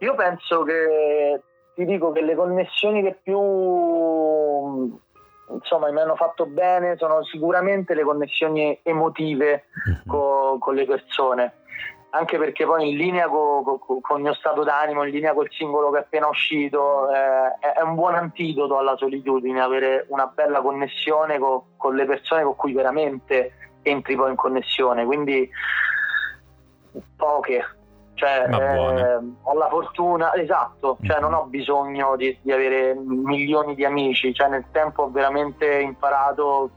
io 0.00 0.14
penso 0.14 0.62
che 0.62 1.40
ti 1.74 1.84
dico 1.84 2.12
che 2.12 2.22
le 2.22 2.34
connessioni 2.34 3.02
che 3.02 3.18
più 3.22 3.38
insomma 5.48 5.90
mi 5.90 6.00
hanno 6.00 6.16
fatto 6.16 6.46
bene 6.46 6.96
sono 6.96 7.22
sicuramente 7.24 7.94
le 7.94 8.02
connessioni 8.02 8.78
emotive 8.82 9.64
mm-hmm. 9.88 10.00
co, 10.06 10.56
con 10.58 10.74
le 10.74 10.84
persone 10.86 11.54
anche 12.16 12.38
perché 12.38 12.64
poi 12.64 12.90
in 12.90 12.96
linea 12.96 13.28
co, 13.28 13.62
co, 13.62 14.00
con 14.00 14.16
il 14.16 14.22
mio 14.22 14.34
stato 14.34 14.64
d'animo, 14.64 15.04
in 15.04 15.10
linea 15.10 15.34
col 15.34 15.50
singolo 15.50 15.90
che 15.90 15.98
è 15.98 16.00
appena 16.00 16.28
uscito, 16.28 17.10
eh, 17.12 17.74
è 17.74 17.82
un 17.82 17.94
buon 17.94 18.14
antidoto 18.14 18.78
alla 18.78 18.96
solitudine, 18.96 19.60
avere 19.60 20.06
una 20.08 20.26
bella 20.26 20.62
connessione 20.62 21.38
con 21.38 21.94
le 21.94 22.06
persone 22.06 22.42
con 22.42 22.56
cui 22.56 22.72
veramente 22.72 23.52
entri 23.82 24.16
poi 24.16 24.30
in 24.30 24.36
connessione. 24.36 25.04
Quindi 25.04 25.48
poche, 27.16 27.64
cioè, 28.16 28.48
eh, 28.48 29.18
ho 29.42 29.54
la 29.54 29.68
fortuna, 29.68 30.34
esatto, 30.34 30.96
cioè, 31.02 31.20
non 31.20 31.34
ho 31.34 31.44
bisogno 31.44 32.16
di, 32.16 32.36
di, 32.40 32.50
avere 32.50 32.94
milioni 32.94 33.74
di 33.74 33.84
amici, 33.84 34.32
cioè, 34.32 34.48
nel 34.48 34.64
tempo 34.72 35.02
ho 35.02 35.10
veramente 35.10 35.80
imparato 35.80 36.70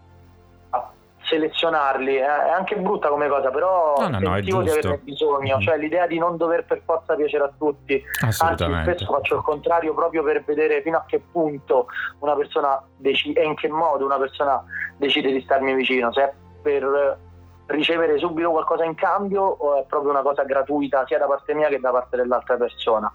a 0.71 0.91
selezionarli. 1.21 2.17
È 2.17 2.25
anche 2.25 2.75
brutta 2.75 3.07
come 3.07 3.29
cosa, 3.29 3.51
però 3.51 3.95
no, 3.99 4.19
no, 4.19 4.19
sentivo 4.19 4.57
no, 4.57 4.63
di 4.63 4.69
averne 4.69 4.97
bisogno, 4.97 5.55
mm-hmm. 5.55 5.65
cioè 5.65 5.77
l'idea 5.77 6.07
di 6.07 6.17
non 6.17 6.35
dover 6.35 6.65
per 6.65 6.81
forza 6.83 7.15
piacere 7.15 7.45
a 7.45 7.51
tutti. 7.57 8.03
Anzi, 8.21 8.65
spesso 8.81 9.05
faccio 9.05 9.35
il 9.37 9.41
contrario 9.41 9.93
proprio 9.93 10.21
per 10.23 10.43
vedere 10.43 10.81
fino 10.81 10.97
a 10.97 11.05
che 11.07 11.21
punto 11.31 11.87
una 12.19 12.35
persona 12.35 12.83
decide 12.97 13.39
e 13.39 13.45
in 13.45 13.55
che 13.55 13.69
modo 13.69 14.03
una 14.03 14.17
persona 14.17 14.61
decide 14.97 15.31
di 15.31 15.39
starmi 15.39 15.73
vicino, 15.73 16.11
se 16.11 16.21
è 16.21 16.33
per 16.61 17.17
ricevere 17.69 18.17
subito 18.17 18.51
qualcosa 18.51 18.83
in 18.83 18.95
cambio 18.95 19.43
o 19.43 19.79
è 19.79 19.85
proprio 19.85 20.11
una 20.11 20.21
cosa 20.21 20.43
gratuita 20.43 21.05
sia 21.05 21.17
da 21.17 21.27
parte 21.27 21.53
mia 21.53 21.67
che 21.67 21.79
da 21.79 21.91
parte 21.91 22.17
dell'altra 22.17 22.57
persona. 22.57 23.11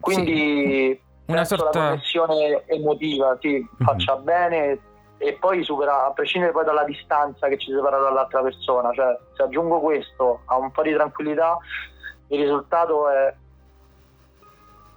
Quindi 0.00 0.98
sì. 1.24 1.32
una 1.32 1.44
sorta... 1.44 1.64
la 1.64 1.88
connessione 1.88 2.64
emotiva 2.66 3.36
sì, 3.40 3.52
mm-hmm. 3.52 3.84
faccia 3.84 4.16
bene 4.16 4.80
e 5.18 5.32
poi 5.40 5.64
supera, 5.64 6.06
a 6.06 6.12
prescindere 6.12 6.52
poi 6.52 6.64
dalla 6.64 6.84
distanza 6.84 7.48
che 7.48 7.56
ci 7.56 7.72
separa 7.72 7.98
dall'altra 7.98 8.42
persona, 8.42 8.92
cioè 8.92 9.18
se 9.34 9.42
aggiungo 9.42 9.80
questo 9.80 10.42
a 10.44 10.58
un 10.58 10.70
po' 10.70 10.82
di 10.82 10.92
tranquillità, 10.92 11.56
il 12.28 12.40
risultato 12.40 13.08
è, 13.08 13.34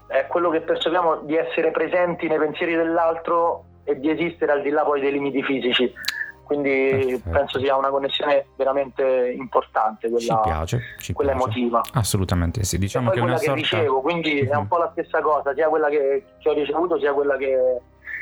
è 0.08 0.28
quello 0.28 0.50
che 0.50 0.60
percepiamo 0.60 1.22
di 1.22 1.38
essere 1.38 1.72
presenti 1.72 2.28
nei 2.28 2.38
pensieri 2.38 2.76
dell'altro 2.76 3.64
e 3.86 3.98
di 3.98 4.10
esistere 4.10 4.52
al 4.52 4.62
di 4.62 4.72
là 4.72 4.84
poi 4.84 5.00
dei 5.00 5.14
limiti 5.14 5.42
fisici 5.42 5.94
quindi 6.50 6.72
Perfetto. 6.72 7.30
penso 7.30 7.60
sia 7.60 7.76
una 7.76 7.90
connessione 7.90 8.48
veramente 8.56 9.36
importante 9.38 10.10
quella, 10.10 10.20
ci 10.20 10.40
piace, 10.42 10.82
ci 10.98 11.14
quella 11.14 11.34
piace. 11.34 11.46
emotiva 11.46 11.82
assolutamente 11.94 12.64
sì 12.64 12.80
diciamo 12.80 13.12
che 13.12 13.20
quella 13.20 13.34
una 13.34 13.40
che 13.40 13.46
sorta... 13.46 13.62
ricevo 13.62 14.02
quindi 14.02 14.42
uh-huh. 14.42 14.50
è 14.50 14.56
un 14.56 14.62
mhm. 14.64 14.68
po' 14.68 14.78
la 14.78 14.90
stessa 14.92 15.22
cosa 15.22 15.54
sia 15.54 15.70
quella 15.70 15.90
che, 15.90 16.24
che 16.40 16.50
ho 16.50 16.54
ricevuto 16.54 16.98
sia 16.98 17.14
quella 17.14 17.38
che, 17.38 17.82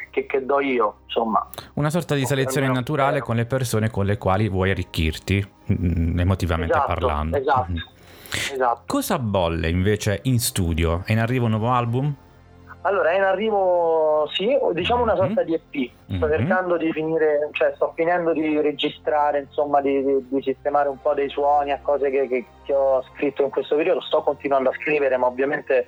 che, 0.10 0.26
che, 0.26 0.46
do 0.46 0.60
io 0.60 0.98
insomma 1.06 1.48
una 1.76 1.90
sorta 1.90 2.16
di 2.16 2.26
selezione 2.26 2.68
naturale 2.68 3.22
con 3.22 3.38
le 3.38 3.46
persone 3.46 3.90
con 3.90 4.06
le 4.06 4.18
quali 4.18 4.50
vuoi 4.50 4.72
arricchirti 4.72 5.50
mm, 5.72 6.20
emotivamente 6.20 6.74
esatto, 6.74 6.88
parlando 6.88 7.38
esatto, 7.38 7.72
uh-huh. 7.72 8.54
esatto 8.54 8.82
cosa 8.86 9.20
bolle 9.20 9.70
invece 9.70 10.20
in 10.24 10.42
studio 10.42 11.04
è 11.06 11.14
in 11.14 11.20
arrivo 11.20 11.46
un 11.46 11.52
nuovo 11.52 11.72
album? 11.72 12.14
Allora, 12.82 13.12
è 13.12 13.16
in 13.16 13.24
arrivo, 13.24 14.30
sì, 14.32 14.58
diciamo 14.74 15.04
una 15.04 15.16
sorta 15.16 15.44
mm-hmm. 15.44 15.46
di 15.46 15.54
EP. 15.54 15.92
Sto 16.06 16.28
mm-hmm. 16.28 16.38
cercando 16.38 16.78
di 16.78 16.92
finire, 16.92 17.50
cioè 17.52 17.74
sto 17.76 17.92
finendo 17.96 18.32
di 18.32 18.62
registrare, 18.62 19.40
insomma, 19.40 19.82
di, 19.82 20.04
di, 20.04 20.26
di 20.30 20.42
sistemare 20.42 20.88
un 20.88 21.02
po' 21.02 21.14
dei 21.14 21.30
suoni 21.30 21.72
a 21.72 21.80
cose 21.82 22.10
che, 22.10 22.28
che, 22.28 22.46
che, 22.64 22.74
ho 22.74 23.04
scritto 23.14 23.44
in 23.44 23.50
questo 23.50 23.76
periodo. 23.76 24.02
Sto 24.02 24.22
continuando 24.22 24.70
a 24.70 24.74
scrivere, 24.74 25.18
ma 25.18 25.28
ovviamente 25.28 25.88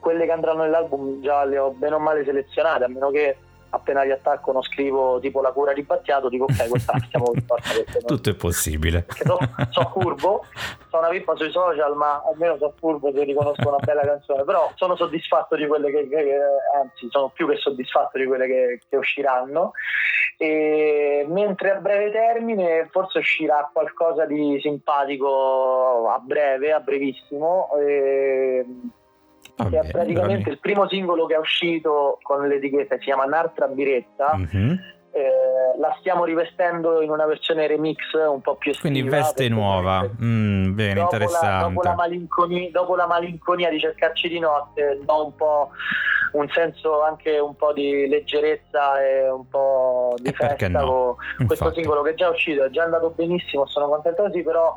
quelle 0.00 0.24
che 0.24 0.32
andranno 0.32 0.62
nell'album 0.62 1.22
già 1.22 1.44
le 1.44 1.58
ho 1.58 1.70
bene 1.70 1.94
o 1.94 1.98
male 2.00 2.24
selezionate, 2.24 2.84
a 2.84 2.88
meno 2.88 3.10
che 3.10 3.36
appena 3.74 4.02
riattacco 4.02 4.52
non 4.52 4.62
scrivo 4.62 5.18
tipo 5.20 5.40
la 5.40 5.52
cura 5.52 5.72
di 5.72 5.82
Battiato, 5.82 6.28
dico 6.28 6.44
ok, 6.44 6.68
questa 6.68 6.92
la 6.92 6.98
stiamo 7.06 7.32
Tutto 8.04 8.30
è 8.30 8.34
possibile. 8.34 9.06
So, 9.24 9.38
so 9.70 9.90
curvo, 9.92 10.44
sono 10.92 11.06
una 11.06 11.16
pippa 11.16 11.34
sui 11.36 11.50
social, 11.50 11.96
ma 11.96 12.22
almeno 12.30 12.58
so 12.58 12.74
curvo 12.78 13.10
se 13.12 13.24
riconosco 13.24 13.66
una 13.66 13.78
bella 13.78 14.02
canzone, 14.02 14.44
però 14.44 14.70
sono 14.74 14.94
soddisfatto 14.94 15.56
di 15.56 15.66
quelle 15.66 15.90
che, 15.90 16.06
che 16.06 16.38
anzi 16.78 17.08
sono 17.08 17.30
più 17.30 17.48
che 17.48 17.56
soddisfatto 17.56 18.18
di 18.18 18.26
quelle 18.26 18.46
che, 18.46 18.80
che 18.86 18.96
usciranno. 18.96 19.72
E, 20.36 21.24
mentre 21.28 21.70
a 21.70 21.76
breve 21.76 22.10
termine 22.10 22.88
forse 22.90 23.18
uscirà 23.18 23.70
qualcosa 23.72 24.26
di 24.26 24.58
simpatico 24.60 26.10
a 26.10 26.18
breve, 26.18 26.72
a 26.72 26.80
brevissimo. 26.80 27.70
E, 27.78 28.66
Ah, 29.56 29.68
che 29.68 29.80
è 29.80 29.90
praticamente 29.90 30.48
il 30.48 30.58
primo 30.58 30.88
singolo 30.88 31.26
che 31.26 31.34
è 31.34 31.38
uscito 31.38 32.18
con 32.22 32.46
l'etichetta, 32.48 32.96
si 32.96 33.04
chiama 33.04 33.24
Nartra 33.24 33.68
Biretta. 33.68 34.34
Mm-hmm. 34.34 34.74
Eh, 35.14 35.78
la 35.78 35.94
stiamo 36.00 36.24
rivestendo 36.24 37.02
in 37.02 37.10
una 37.10 37.26
versione 37.26 37.66
remix 37.66 37.98
un 38.14 38.40
po' 38.40 38.56
più 38.56 38.70
estiva. 38.70 38.90
Quindi 38.90 39.08
veste 39.10 39.48
nuova, 39.48 40.02
mm, 40.02 40.74
bene, 40.74 40.94
dopo 40.94 41.14
interessante. 41.14 41.46
La, 41.46 41.68
dopo, 41.68 41.82
la 41.82 41.94
malinconia, 41.94 42.70
dopo, 42.70 42.96
la 42.96 43.06
malinconia, 43.06 43.68
di 43.68 43.78
cercarci 43.78 44.28
di 44.28 44.38
notte, 44.38 45.00
do 45.02 45.26
un 45.26 45.34
po' 45.36 45.70
un 46.32 46.48
senso 46.48 47.02
anche 47.02 47.38
un 47.38 47.54
po' 47.56 47.72
di 47.72 48.06
leggerezza 48.08 49.02
e 49.02 49.28
un 49.28 49.46
po' 49.48 50.14
di 50.16 50.30
e 50.30 50.32
festa 50.32 50.68
no? 50.68 51.16
questo 51.46 51.72
singolo 51.72 52.02
che 52.02 52.10
è 52.10 52.14
già 52.14 52.30
uscito, 52.30 52.64
è 52.64 52.70
già 52.70 52.84
andato 52.84 53.10
benissimo, 53.10 53.66
sono 53.66 53.88
contento 53.88 54.22
così, 54.22 54.42
però 54.42 54.74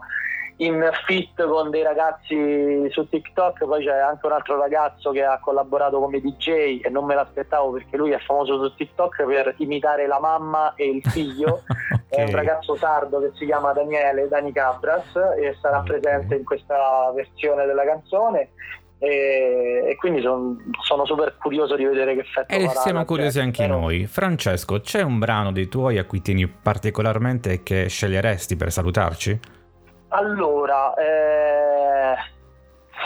in 0.58 0.90
fit 1.06 1.46
con 1.46 1.70
dei 1.70 1.84
ragazzi 1.84 2.88
su 2.90 3.10
TikTok, 3.10 3.66
poi 3.66 3.84
c'è 3.84 3.98
anche 3.98 4.26
un 4.26 4.32
altro 4.32 4.58
ragazzo 4.58 5.12
che 5.12 5.24
ha 5.24 5.40
collaborato 5.40 6.00
come 6.00 6.22
DJ 6.22 6.80
e 6.82 6.90
non 6.90 7.06
me 7.06 7.16
l'aspettavo 7.16 7.72
perché 7.72 7.98
lui 7.98 8.12
è 8.12 8.20
famoso 8.20 8.64
su 8.64 8.74
TikTok 8.76 9.26
per 9.26 9.56
imitare 9.58 10.08
la 10.08 10.20
mamma 10.20 10.74
e 10.76 10.90
il 10.90 11.04
figlio, 11.04 11.64
okay. 11.92 12.08
è 12.08 12.24
un 12.24 12.32
ragazzo 12.32 12.76
sardo 12.76 13.20
che 13.20 13.32
si 13.36 13.46
chiama 13.46 13.74
Daniele, 13.74 14.30
Dani 14.30 14.54
Cabras 14.54 15.16
e 15.38 15.58
sarà 15.60 15.80
okay. 15.80 16.00
presente 16.00 16.36
in 16.36 16.46
questa 16.46 17.12
versione 17.14 17.66
della 17.66 17.84
canzone 17.84 18.52
e, 18.98 19.84
e, 19.90 19.96
quindi 19.98 20.22
son, 20.22 20.72
sono 20.82 21.06
super 21.06 21.36
curioso 21.38 21.76
di 21.76 21.84
vedere 21.84 22.14
che 22.14 22.22
effetto 22.22 22.54
e 22.54 22.70
siamo 22.70 23.04
curiosi 23.04 23.42
anche 23.42 23.64
però... 23.66 23.80
noi 23.80 24.08
Francesco 24.08 24.80
c'è 24.80 25.02
un 25.02 25.20
brano 25.20 25.52
dei 25.52 25.68
tuoi 25.68 25.98
a 25.98 26.06
cui 26.06 26.22
tieni 26.22 26.48
particolarmente 26.48 27.62
che 27.62 27.90
sceglieresti 27.90 28.56
per 28.56 28.72
salutarci? 28.72 29.40
Allora, 30.16 30.94
eh, 30.94 32.16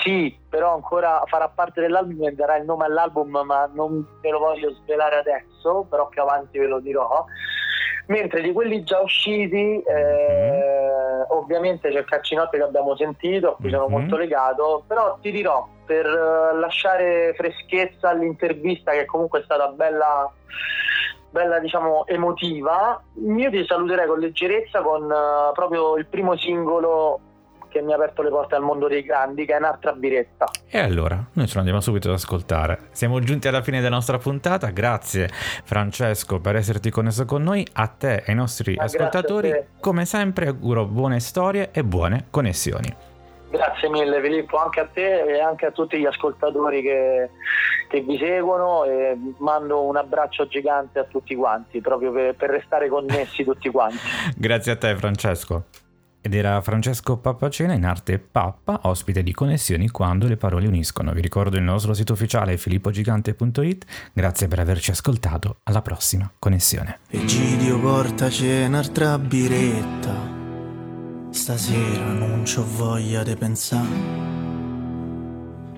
sì, 0.03 0.37
però 0.47 0.75
ancora 0.75 1.23
farà 1.25 1.49
parte 1.49 1.81
dell'album 1.81 2.27
e 2.27 2.33
darà 2.33 2.57
il 2.57 2.65
nome 2.65 2.85
all'album, 2.85 3.41
ma 3.45 3.67
non 3.73 4.05
ve 4.21 4.29
lo 4.29 4.37
voglio 4.37 4.71
svelare 4.83 5.17
adesso, 5.17 5.87
però 5.89 6.07
più 6.07 6.21
avanti 6.21 6.59
ve 6.59 6.67
lo 6.67 6.79
dirò. 6.79 7.25
Mentre 8.07 8.41
di 8.41 8.51
quelli 8.51 8.83
già 8.83 8.99
usciti, 8.99 9.81
eh, 9.81 11.25
ovviamente 11.29 11.89
c'è 11.89 11.97
il 11.97 12.05
Caccinotte 12.05 12.57
che 12.57 12.63
abbiamo 12.63 12.95
sentito, 12.95 13.53
a 13.53 13.55
cui 13.55 13.71
sono 13.71 13.87
mm-hmm. 13.87 13.91
molto 13.91 14.15
legato, 14.15 14.83
però 14.85 15.17
ti 15.19 15.31
dirò, 15.31 15.67
per 15.85 16.05
uh, 16.05 16.57
lasciare 16.57 17.33
freschezza 17.35 18.09
all'intervista 18.09 18.91
che 18.91 19.05
comunque 19.05 19.39
è 19.39 19.43
stata 19.43 19.67
bella 19.69 20.31
bella 21.29 21.59
diciamo 21.59 22.05
emotiva, 22.07 23.01
io 23.13 23.49
ti 23.49 23.65
saluterei 23.65 24.07
con 24.07 24.19
leggerezza 24.19 24.81
con 24.81 25.03
uh, 25.03 25.53
proprio 25.53 25.97
il 25.97 26.05
primo 26.05 26.35
singolo 26.37 27.21
che 27.69 27.81
mi 27.81 27.93
ha 27.93 27.95
aperto 27.95 28.21
le 28.21 28.29
porte 28.29 28.55
al 28.55 28.63
mondo 28.63 28.87
dei 28.87 29.03
grandi, 29.03 29.45
che 29.45 29.53
è 29.53 29.57
un'altra 29.57 29.93
biretta. 29.93 30.47
E 30.67 30.79
allora, 30.79 31.23
noi 31.33 31.47
ce 31.47 31.53
lo 31.53 31.59
andiamo 31.59 31.79
subito 31.79 32.09
ad 32.09 32.15
ascoltare. 32.15 32.89
Siamo 32.91 33.19
giunti 33.19 33.47
alla 33.47 33.61
fine 33.61 33.79
della 33.79 33.95
nostra 33.95 34.17
puntata, 34.17 34.69
grazie 34.69 35.29
Francesco 35.29 36.39
per 36.39 36.55
esserti 36.55 36.89
connesso 36.89 37.25
con 37.25 37.43
noi, 37.43 37.65
a 37.73 37.87
te 37.87 38.15
e 38.15 38.23
ai 38.27 38.35
nostri 38.35 38.75
Ma 38.75 38.83
ascoltatori, 38.83 39.53
come 39.79 40.05
sempre 40.05 40.47
auguro 40.47 40.85
buone 40.85 41.19
storie 41.19 41.69
e 41.71 41.83
buone 41.83 42.25
connessioni. 42.29 43.07
Grazie 43.51 43.89
mille 43.89 44.21
Filippo, 44.21 44.57
anche 44.57 44.79
a 44.79 44.87
te 44.91 45.23
e 45.23 45.39
anche 45.39 45.65
a 45.65 45.71
tutti 45.71 45.97
gli 45.97 46.05
ascoltatori 46.05 46.83
che, 46.83 47.29
che 47.89 48.01
vi 48.01 48.17
seguono 48.17 48.83
e 48.85 49.17
mando 49.39 49.83
un 49.83 49.97
abbraccio 49.97 50.47
gigante 50.47 50.99
a 50.99 51.03
tutti 51.03 51.35
quanti, 51.35 51.81
proprio 51.81 52.11
per, 52.11 52.35
per 52.35 52.49
restare 52.49 52.87
connessi 52.87 53.43
tutti 53.43 53.69
quanti. 53.69 53.97
Grazie 54.37 54.73
a 54.73 54.75
te 54.77 54.95
Francesco. 54.95 55.65
Ed 56.21 56.33
era 56.33 56.59
Francesco 56.59 57.17
Pappacena 57.17 57.73
in 57.73 57.85
arte 57.85 58.19
Pappa, 58.19 58.81
ospite 58.83 59.23
di 59.23 59.31
Connessioni 59.31 59.89
quando 59.89 60.27
le 60.27 60.35
parole 60.35 60.67
uniscono. 60.67 61.13
Vi 61.13 61.21
ricordo 61.21 61.55
il 61.55 61.63
nostro 61.63 61.93
sito 61.93 62.13
ufficiale 62.13 62.57
filippogigante.it. 62.57 64.11
Grazie 64.13 64.47
per 64.47 64.59
averci 64.59 64.91
ascoltato. 64.91 65.57
Alla 65.63 65.81
prossima 65.81 66.29
connessione. 66.37 66.99
Egidio 67.09 67.79
portaci 67.79 68.63
un'altra 68.67 69.17
biretta 69.17 70.39
Stasera 71.31 72.11
non 72.11 72.41
c'ho 72.43 72.65
voglia 72.65 73.23
di 73.23 73.35
pensare. 73.35 74.48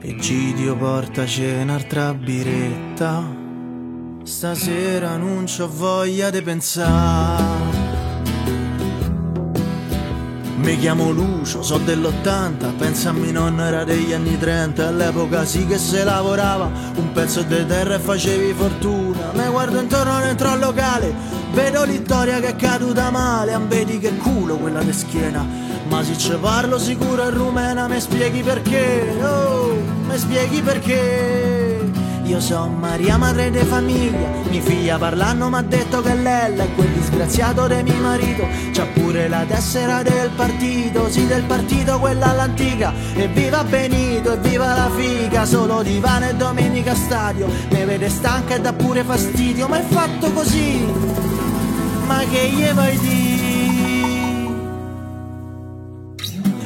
Egidio 0.03 0.75
portaci 0.75 1.45
un'altra 1.45 2.11
biretta. 2.15 3.23
Stasera 4.23 5.15
non 5.15 5.43
c'ho 5.45 5.69
voglia 5.71 6.31
di 6.31 6.41
pensare. 6.41 7.79
Mi 10.55 10.79
chiamo 10.79 11.11
Lucio, 11.11 11.61
so 11.61 11.77
dell'80, 11.77 12.75
pensa 12.77 13.09
a 13.09 13.13
mia 13.13 13.31
nonna 13.31 13.67
era 13.67 13.83
degli 13.83 14.11
anni 14.11 14.39
30, 14.39 14.87
all'epoca 14.87 15.45
sì 15.45 15.67
che 15.67 15.77
se 15.77 16.03
lavorava, 16.03 16.71
un 16.95 17.11
pezzo 17.11 17.43
di 17.43 17.63
terra 17.67 17.93
e 17.95 17.99
facevi 17.99 18.53
fortuna. 18.53 19.31
Mi 19.33 19.47
guardo 19.49 19.79
intorno 19.79 20.19
dentro 20.19 20.49
al 20.49 20.59
locale, 20.59 21.13
vedo 21.53 21.83
l'Ittoria 21.83 22.39
che 22.39 22.47
è 22.47 22.55
caduta 22.55 23.11
male, 23.11 23.55
vedi 23.67 23.99
che 23.99 24.17
culo 24.17 24.57
quella 24.57 24.81
di 24.81 24.93
schiena. 24.93 25.45
Ma 25.89 26.03
se 26.03 26.17
ci 26.17 26.35
parlo 26.39 26.79
sicuro 26.79 27.27
è 27.27 27.31
rumena, 27.31 27.87
mi 27.87 27.99
spieghi 27.99 28.41
perché? 28.41 29.13
Oh, 29.21 29.90
mi 30.11 30.17
spieghi 30.17 30.61
perché? 30.61 31.89
Io 32.23 32.39
sono 32.41 32.67
Maria 32.67 33.17
madre 33.17 33.49
di 33.49 33.59
famiglia. 33.59 34.27
Mia 34.49 34.61
figlia 34.61 34.97
parlando 34.97 35.49
mi 35.49 35.55
ha 35.55 35.61
detto 35.61 36.01
che 36.01 36.13
Lella 36.15 36.63
è 36.63 36.73
quel 36.75 36.89
disgraziato 36.89 37.67
di 37.67 37.81
mio 37.81 38.01
marito. 38.01 38.45
C'ha 38.73 38.85
pure 38.93 39.27
la 39.27 39.43
tessera 39.47 40.01
del 40.01 40.31
partito 40.35 41.09
Sì 41.09 41.27
del 41.27 41.43
partito 41.43 41.99
quella 41.99 42.31
all'antica. 42.31 42.93
E 43.15 43.27
viva 43.27 43.63
Benito 43.63 44.33
e 44.33 44.37
viva 44.37 44.73
la 44.73 44.89
figa 44.95 45.45
Solo 45.45 45.81
divano 45.81 46.29
e 46.29 46.35
domenica 46.35 46.93
stadio. 46.93 47.47
Mi 47.69 47.85
vede 47.85 48.09
stanca 48.09 48.55
e 48.55 48.61
dà 48.61 48.73
pure 48.73 49.03
fastidio 49.03 49.67
Ma 49.67 49.79
è 49.79 49.83
fatto 49.83 50.31
così. 50.31 50.85
Ma 52.05 52.19
che 52.29 52.49
gli 52.49 52.71
vuoi 52.73 52.97
dire? 52.99 53.60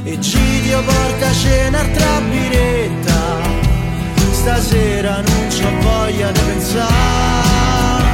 Egidio 0.07 0.83
porta 0.83 1.31
cena 1.33 1.81
tra 1.81 2.21
biretta 2.29 3.41
stasera 4.31 5.15
non 5.15 5.47
c'ho 5.49 5.69
voglia 5.81 6.31
di 6.31 6.39
pensare. 6.41 8.05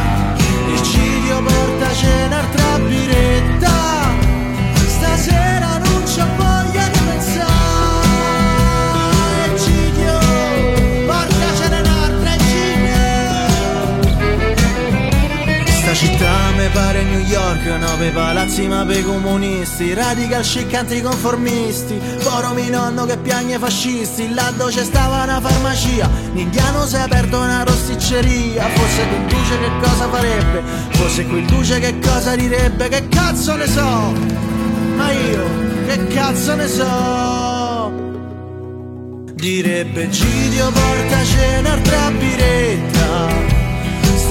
Eccidio 0.74 1.44
porta 1.44 1.94
cena 1.94 2.40
altra 2.40 2.80
biretta 2.88 3.70
Stasera 4.88 5.78
non 5.80 6.04
c'ho 6.04 6.26
voglia 6.38 6.71
mi 16.62 16.70
pare 16.70 17.04
New 17.04 17.20
York, 17.22 17.66
nove 17.80 18.12
palazzi 18.12 18.68
ma 18.68 18.86
per 18.86 19.04
comunisti 19.04 19.96
Radical 19.96 20.44
chic 20.44 20.72
anticonformisti 20.74 22.00
Foro 22.18 22.54
mi 22.54 22.70
nonno 22.70 23.06
che 23.06 23.18
piagne 23.18 23.58
fascisti 23.58 24.32
Là 24.34 24.54
c'è 24.70 24.84
stava 24.84 25.24
una 25.24 25.42
farmacia 25.42 26.08
L'indiano 26.34 26.86
si 26.86 26.96
è 26.98 27.00
aperto 27.00 27.40
una 27.40 27.64
rosticceria 27.64 28.68
Forse 28.68 29.08
quel 29.08 29.26
duce 29.26 29.60
che 29.60 29.72
cosa 29.82 30.10
farebbe 30.10 30.64
Forse 30.92 31.26
quel 31.26 31.46
duce 31.46 31.80
che 31.80 32.00
cosa 32.00 32.36
direbbe 32.36 32.90
Che 32.90 33.08
cazzo 33.08 33.56
ne 33.56 33.68
so 33.68 34.14
Ma 34.96 35.12
io 35.12 35.70
che 35.88 36.08
cazzo 36.08 36.56
ne 36.56 36.68
so. 36.68 37.92
Direbbe 39.34 40.10
Gidio 40.10 40.72
porta 40.72 41.24
cena 41.24 41.72
altra 41.72 42.12
biretta 42.12 43.01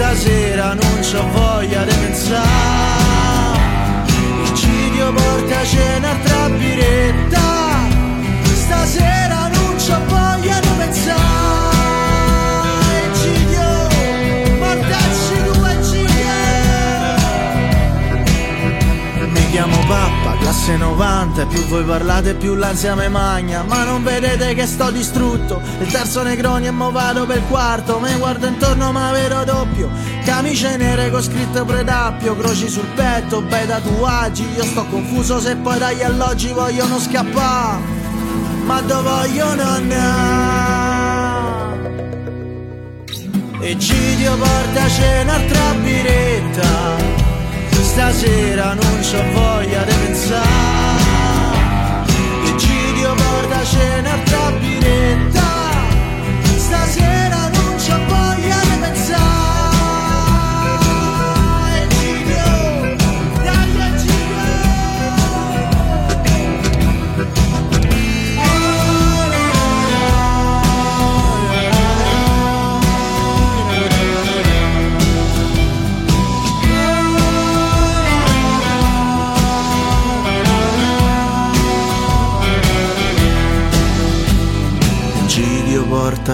stasera 0.01 0.73
non 0.73 0.99
c'ho 1.01 1.29
voglia 1.29 1.85
di 1.85 1.95
pensare. 1.95 2.49
Il 4.07 4.55
cidio 4.55 5.13
porta 5.13 5.61
a 5.61 5.65
cena 5.65 6.17
tra 6.25 6.49
biretta, 6.49 7.43
stasera 8.45 9.49
non 9.49 9.77
c'ho 9.77 10.01
voglia 10.07 10.59
di 10.59 10.69
pensare. 10.79 11.19
Icidio, 13.13 13.89
portaci 14.59 15.37
tu 15.45 15.53
a 15.61 15.75
Mi 19.29 19.51
chiamo 19.51 19.79
Papa 19.87 20.20
classe 20.51 20.77
90 20.77 21.43
e 21.43 21.47
più 21.47 21.65
voi 21.67 21.85
parlate 21.85 22.35
più 22.35 22.57
l'ansia 22.57 22.97
me 22.97 23.09
magna. 23.09 23.63
Ma 23.63 23.85
non 23.85 24.03
vedete 24.03 24.53
che 24.55 24.67
sto 24.67 24.91
distrutto? 24.91 25.63
Il 25.79 25.87
terzo 25.87 26.25
Negroni 26.25 26.67
e 26.67 26.73
mo 26.73 26.91
vado 26.91 27.25
per 27.25 27.37
il 27.37 27.45
quarto. 27.45 28.01
Me 28.01 28.17
guardo 28.19 28.49
intorno 28.49 28.91
ma 28.91 29.13
vedo 29.13 29.45
doppio. 29.45 29.89
Camicie 30.25 30.77
nere 30.77 31.09
con 31.13 31.23
scritto 31.23 31.65
predappio. 31.65 32.37
Croci 32.37 32.69
sul 32.69 32.89
petto, 32.97 33.43
bei 33.43 33.65
tatuaggi. 33.65 34.45
Io 34.57 34.65
sto 34.65 34.85
confuso 34.87 35.39
se 35.39 35.55
poi 35.55 35.79
dagli 35.79 36.03
alloggi 36.03 36.51
vogliono 36.53 36.99
scappare. 36.99 37.99
Ma 38.65 38.81
dove 38.81 39.09
vogliono 39.09 39.63
andare 39.63 40.69
Egidio 43.61 44.37
portaci 44.37 45.03
un'altra 45.23 45.75
biretta 45.81 47.20
Stasera 47.91 48.75
non 48.75 49.01
c'ho 49.01 49.21
voglia 49.33 49.83
di 49.83 49.93
pensare. 49.93 50.99
Egidio 52.55 53.15
portaci 53.15 53.79
un'altra 53.99 54.53
biretta 54.61 55.51
Stasera 56.57 57.30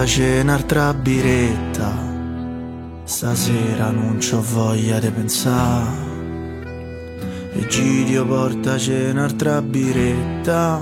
portaci 0.07 0.39
un'altra 0.39 0.93
biretta 0.93 1.91
Stasera 3.03 3.89
non 3.89 4.17
c'ho 4.19 4.41
voglia 4.41 4.99
di 4.99 5.09
pensare. 5.11 6.05
Egidio 7.53 8.25
portaci 8.25 8.93
un'altra 8.93 9.61
biretta 9.61 10.81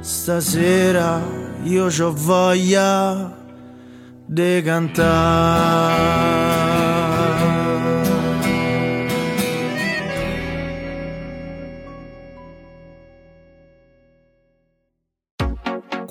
Stasera 0.00 1.20
io 1.62 1.86
c'ho 1.86 2.12
voglia 2.12 3.32
di 4.26 4.60
cantare 4.64 6.31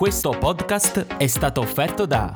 Questo 0.02 0.32
podcast 0.32 1.16
è 1.18 1.28
stato 1.28 1.62
offerto 1.62 2.08
da 2.08 2.36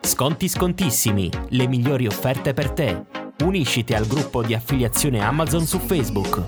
Sconti 0.00 0.48
Scontissimi, 0.48 1.30
le 1.50 1.68
migliori 1.68 2.08
offerte 2.08 2.52
per 2.52 2.72
te. 2.72 3.04
Unisciti 3.44 3.94
al 3.94 4.04
gruppo 4.04 4.42
di 4.42 4.52
affiliazione 4.52 5.20
Amazon 5.20 5.64
su 5.64 5.78
Facebook. 5.78 6.42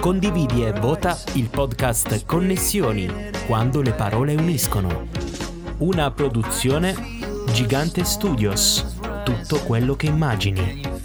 Condividi 0.00 0.64
e 0.64 0.72
vota 0.72 1.16
il 1.34 1.48
podcast 1.48 2.26
Connessioni, 2.26 3.30
quando 3.46 3.82
le 3.82 3.92
parole 3.92 4.34
uniscono. 4.34 5.06
Una 5.78 6.10
produzione 6.10 6.92
Gigante 7.52 8.02
Studios. 8.02 8.98
Tutto 9.22 9.60
quello 9.60 9.94
che 9.94 10.06
immagini. 10.06 10.99